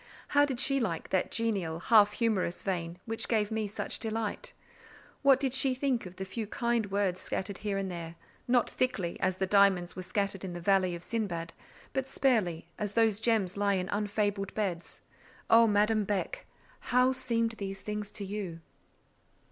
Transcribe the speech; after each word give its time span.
How 0.29 0.45
did 0.45 0.59
she 0.59 0.79
like 0.79 1.09
that 1.09 1.29
genial, 1.29 1.79
half 1.79 2.13
humorous 2.13 2.63
vein, 2.63 2.97
which 3.05 3.27
to 3.27 3.53
me 3.53 3.61
gave 3.65 3.69
such 3.69 3.99
delight? 3.99 4.51
What 5.21 5.39
did 5.39 5.53
she 5.53 5.75
think 5.75 6.07
of 6.07 6.15
the 6.15 6.25
few 6.25 6.47
kind 6.47 6.89
words 6.89 7.21
scattered 7.21 7.59
here 7.59 7.77
and 7.77 7.91
there—not 7.91 8.67
thickly, 8.67 9.19
as 9.19 9.35
the 9.35 9.45
diamonds 9.45 9.95
were 9.95 10.01
scattered 10.01 10.43
in 10.43 10.53
the 10.53 10.59
valley 10.59 10.95
of 10.95 11.03
Sindbad, 11.03 11.53
but 11.93 12.07
sparely, 12.09 12.67
as 12.79 12.93
those 12.93 13.19
gems 13.19 13.57
lie 13.57 13.75
in 13.75 13.89
unfabled 13.89 14.55
beds? 14.55 15.01
Oh, 15.51 15.67
Madame 15.67 16.03
Beck! 16.03 16.47
how 16.79 17.11
seemed 17.11 17.51
these 17.59 17.81
things 17.81 18.11
to 18.13 18.25
you? 18.25 18.59